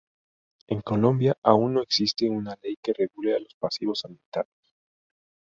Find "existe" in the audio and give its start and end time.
1.83-2.27